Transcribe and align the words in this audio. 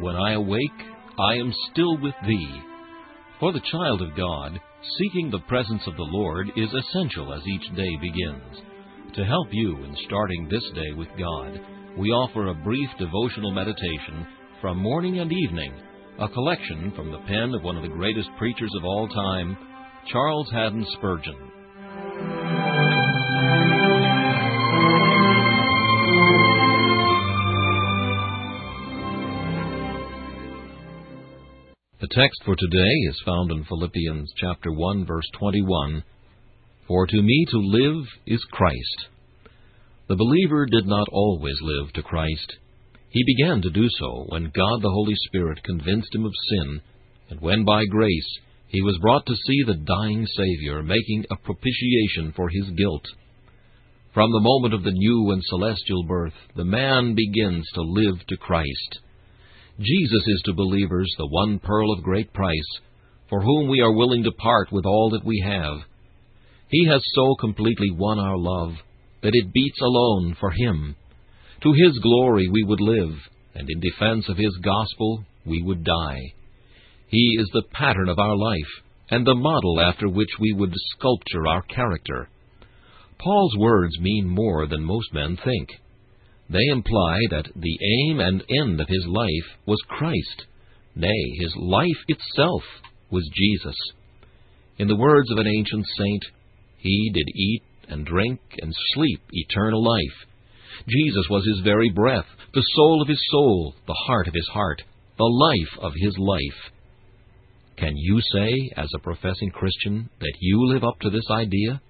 when 0.00 0.16
I 0.16 0.32
awake, 0.34 0.80
I 1.18 1.34
am 1.34 1.52
still 1.70 1.98
with 1.98 2.14
thee. 2.26 2.60
For 3.40 3.52
the 3.52 3.64
child 3.70 4.02
of 4.02 4.16
God, 4.16 4.58
seeking 4.98 5.30
the 5.30 5.40
presence 5.48 5.82
of 5.86 5.96
the 5.96 6.08
Lord 6.10 6.50
is 6.56 6.68
essential 6.72 7.32
as 7.32 7.46
each 7.46 7.74
day 7.76 7.96
begins. 8.00 8.62
To 9.14 9.24
help 9.24 9.48
you 9.50 9.84
in 9.84 9.96
starting 10.06 10.48
this 10.48 10.64
day 10.74 10.92
with 10.96 11.08
God, 11.18 11.60
we 11.98 12.10
offer 12.10 12.48
a 12.48 12.54
brief 12.54 12.90
devotional 12.98 13.52
meditation 13.52 14.26
from 14.60 14.78
morning 14.78 15.18
and 15.20 15.32
evening, 15.32 15.74
a 16.18 16.28
collection 16.28 16.92
from 16.94 17.10
the 17.10 17.20
pen 17.26 17.54
of 17.54 17.62
one 17.62 17.76
of 17.76 17.82
the 17.82 17.88
greatest 17.88 18.28
preachers 18.38 18.72
of 18.76 18.84
all 18.84 19.08
time, 19.08 19.56
Charles 20.12 20.50
Haddon 20.52 20.86
Spurgeon. 20.94 21.36
The 32.06 32.22
text 32.22 32.40
for 32.44 32.54
today 32.54 32.92
is 33.10 33.20
found 33.26 33.50
in 33.50 33.64
Philippians 33.64 34.32
chapter 34.36 34.70
1 34.70 35.06
verse 35.06 35.28
21. 35.40 36.04
For 36.86 37.04
to 37.04 37.20
me 37.20 37.46
to 37.50 37.58
live 37.58 38.04
is 38.28 38.46
Christ. 38.52 39.06
The 40.06 40.14
believer 40.14 40.66
did 40.66 40.86
not 40.86 41.08
always 41.10 41.56
live 41.60 41.92
to 41.94 42.04
Christ. 42.04 42.58
He 43.08 43.24
began 43.24 43.60
to 43.60 43.70
do 43.70 43.88
so 43.98 44.26
when 44.28 44.52
God 44.54 44.82
the 44.82 44.92
Holy 44.92 45.16
Spirit 45.26 45.64
convinced 45.64 46.14
him 46.14 46.24
of 46.24 46.32
sin, 46.48 46.80
and 47.30 47.40
when 47.40 47.64
by 47.64 47.84
grace 47.86 48.38
he 48.68 48.82
was 48.82 49.00
brought 49.02 49.26
to 49.26 49.34
see 49.34 49.64
the 49.66 49.74
dying 49.74 50.28
Savior 50.28 50.84
making 50.84 51.24
a 51.32 51.36
propitiation 51.42 52.32
for 52.36 52.48
his 52.48 52.70
guilt. 52.76 53.04
From 54.14 54.30
the 54.30 54.38
moment 54.38 54.74
of 54.74 54.84
the 54.84 54.92
new 54.92 55.32
and 55.32 55.42
celestial 55.42 56.04
birth, 56.04 56.34
the 56.54 56.64
man 56.64 57.16
begins 57.16 57.66
to 57.74 57.82
live 57.82 58.24
to 58.28 58.36
Christ. 58.36 59.00
Jesus 59.78 60.24
is 60.26 60.42
to 60.46 60.54
believers 60.54 61.12
the 61.18 61.28
one 61.28 61.58
pearl 61.58 61.92
of 61.92 62.02
great 62.02 62.32
price, 62.32 62.80
for 63.28 63.42
whom 63.42 63.68
we 63.68 63.80
are 63.80 63.92
willing 63.92 64.24
to 64.24 64.32
part 64.32 64.72
with 64.72 64.86
all 64.86 65.10
that 65.10 65.24
we 65.24 65.42
have. 65.46 65.78
He 66.70 66.86
has 66.86 67.02
so 67.14 67.34
completely 67.34 67.90
won 67.90 68.18
our 68.18 68.38
love 68.38 68.72
that 69.22 69.34
it 69.34 69.52
beats 69.52 69.80
alone 69.82 70.34
for 70.40 70.50
Him. 70.50 70.96
To 71.62 71.72
His 71.72 71.98
glory 71.98 72.48
we 72.48 72.64
would 72.64 72.80
live, 72.80 73.16
and 73.54 73.68
in 73.68 73.80
defense 73.80 74.28
of 74.30 74.38
His 74.38 74.56
gospel 74.62 75.24
we 75.44 75.62
would 75.62 75.84
die. 75.84 76.20
He 77.08 77.36
is 77.38 77.48
the 77.52 77.68
pattern 77.72 78.08
of 78.08 78.18
our 78.18 78.36
life, 78.36 78.82
and 79.10 79.26
the 79.26 79.34
model 79.34 79.80
after 79.80 80.08
which 80.08 80.30
we 80.40 80.54
would 80.54 80.72
sculpture 80.96 81.46
our 81.46 81.62
character. 81.62 82.30
Paul's 83.18 83.56
words 83.58 83.98
mean 84.00 84.26
more 84.26 84.66
than 84.66 84.84
most 84.84 85.12
men 85.12 85.36
think. 85.44 85.68
They 86.48 86.64
imply 86.70 87.18
that 87.30 87.48
the 87.56 87.78
aim 87.82 88.20
and 88.20 88.44
end 88.48 88.80
of 88.80 88.88
his 88.88 89.04
life 89.06 89.58
was 89.66 89.78
Christ. 89.88 90.46
Nay, 90.94 91.36
his 91.40 91.54
life 91.56 92.04
itself 92.08 92.62
was 93.10 93.28
Jesus. 93.34 93.76
In 94.78 94.88
the 94.88 94.96
words 94.96 95.30
of 95.30 95.38
an 95.38 95.46
ancient 95.46 95.86
saint, 95.98 96.24
he 96.78 97.10
did 97.12 97.28
eat 97.34 97.62
and 97.88 98.06
drink 98.06 98.40
and 98.60 98.72
sleep 98.94 99.20
eternal 99.32 99.82
life. 99.82 100.26
Jesus 100.88 101.26
was 101.30 101.44
his 101.46 101.60
very 101.64 101.90
breath, 101.90 102.26
the 102.54 102.64
soul 102.74 103.02
of 103.02 103.08
his 103.08 103.22
soul, 103.30 103.74
the 103.86 103.98
heart 104.06 104.28
of 104.28 104.34
his 104.34 104.48
heart, 104.52 104.82
the 105.18 105.24
life 105.24 105.78
of 105.80 105.92
his 105.96 106.16
life. 106.18 106.72
Can 107.76 107.96
you 107.96 108.20
say, 108.32 108.70
as 108.76 108.88
a 108.94 109.00
professing 109.00 109.50
Christian, 109.50 110.08
that 110.20 110.34
you 110.40 110.66
live 110.66 110.84
up 110.84 110.98
to 111.00 111.10
this 111.10 111.28
idea? 111.30 111.80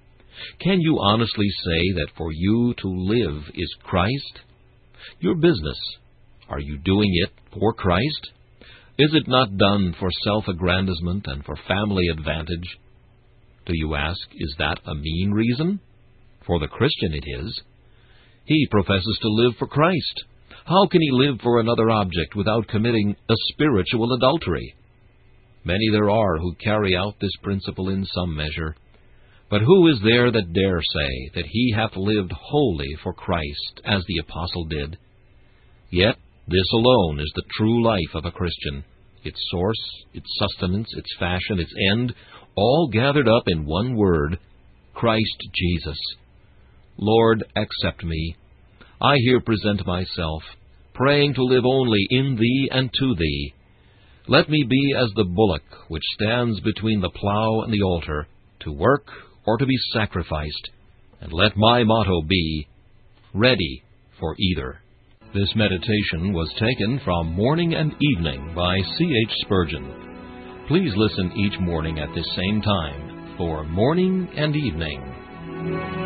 Can 0.61 0.81
you 0.81 0.99
honestly 1.01 1.49
say 1.65 1.93
that 1.97 2.11
for 2.17 2.33
you 2.33 2.75
to 2.79 2.89
live 2.89 3.43
is 3.55 3.75
Christ? 3.83 4.41
Your 5.21 5.35
business, 5.35 5.79
are 6.49 6.61
you 6.61 6.79
doing 6.79 7.11
it 7.15 7.31
for 7.53 7.73
Christ? 7.73 8.31
Is 8.99 9.13
it 9.15 9.29
not 9.29 9.57
done 9.59 9.95
for 10.01 10.09
self-aggrandizement 10.25 11.27
and 11.27 11.45
for 11.45 11.57
family 11.69 12.05
advantage? 12.13 12.79
Do 13.67 13.73
you 13.75 13.95
ask, 13.95 14.21
is 14.35 14.55
that 14.59 14.81
a 14.87 14.95
mean 14.95 15.33
reason? 15.33 15.81
For 16.47 16.59
the 16.61 16.69
Christian 16.69 17.13
it 17.13 17.25
is. 17.41 17.61
He 18.45 18.69
professes 18.71 19.19
to 19.21 19.29
live 19.29 19.55
for 19.59 19.67
Christ. 19.67 20.25
How 20.65 20.87
can 20.87 21.03
he 21.03 21.11
live 21.11 21.41
for 21.43 21.61
another 21.61 21.91
object 21.91 22.35
without 22.37 22.69
committing 22.69 23.17
a 23.29 23.35
spiritual 23.53 24.15
adultery? 24.15 24.75
Many 25.65 25.91
there 25.91 26.11
are 26.11 26.39
who 26.39 26.55
carry 26.55 26.97
out 26.97 27.17
this 27.21 27.35
principle 27.43 27.89
in 27.89 28.05
some 28.05 28.37
measure. 28.37 28.77
But 29.49 29.63
who 29.63 29.87
is 29.89 30.01
there 30.03 30.31
that 30.33 30.53
dare 30.53 30.81
say 30.83 31.31
that 31.35 31.47
he 31.47 31.73
hath 31.75 31.97
lived 31.97 32.33
wholly 32.33 32.97
for 33.03 33.15
Christ, 33.15 33.81
as 33.85 34.05
the 34.07 34.19
apostle 34.19 34.65
did? 34.65 34.99
Yet 35.91 36.17
this 36.49 36.73
alone 36.73 37.21
is 37.21 37.33
the 37.35 37.45
true 37.57 37.83
life 37.85 38.15
of 38.15 38.25
a 38.25 38.33
Christian 38.33 38.85
its 39.27 39.41
source, 39.51 40.07
its 40.15 40.27
sustenance, 40.39 40.89
its 40.97 41.13
fashion, 41.19 41.59
its 41.59 41.73
end, 41.93 42.15
all 42.57 42.89
gathered 42.93 43.29
up 43.29 43.43
in 43.49 43.67
one 43.67 43.97
word 43.97 44.39
Christ 44.95 45.49
Jesus. 45.53 45.99
Lord, 46.97 47.45
accept 47.57 48.05
me. 48.05 48.37
I 49.01 49.17
here 49.25 49.41
present 49.41 49.87
myself, 49.87 50.43
praying 50.95 51.35
to 51.35 51.43
live 51.43 51.65
only 51.67 52.07
in 52.09 52.37
Thee 52.37 52.69
and 52.71 52.91
to 52.93 53.15
Thee. 53.19 53.53
Let 54.29 54.49
me 54.49 54.65
be 54.69 54.95
as 54.97 55.11
the 55.15 55.25
bullock 55.25 55.65
which 55.89 56.05
stands 56.15 56.61
between 56.61 57.01
the 57.01 57.11
plough 57.11 57.63
and 57.63 57.73
the 57.73 57.83
altar, 57.83 58.27
to 58.61 58.73
work 58.73 59.07
or 59.47 59.57
to 59.59 59.67
be 59.67 59.77
sacrificed, 59.93 60.71
and 61.21 61.33
let 61.33 61.57
my 61.57 61.85
motto 61.85 62.23
be, 62.29 62.69
Ready 63.35 63.83
for 64.19 64.35
either. 64.39 64.81
This 65.35 65.53
meditation 65.57 66.33
was 66.33 66.51
taken 66.59 66.99
from 67.05 67.35
Morning 67.35 67.75
and 67.75 67.95
Evening 68.01 68.55
by 68.57 68.79
C. 68.97 69.05
H. 69.29 69.35
Spurgeon. 69.45 70.65
Please 70.69 70.93
listen 70.97 71.33
each 71.37 71.61
morning 71.61 71.99
at 71.99 72.15
this 72.15 72.27
same 72.35 72.63
time 72.63 73.35
for 73.37 73.63
Morning 73.65 74.27
and 74.35 74.57
Evening. 74.57 76.06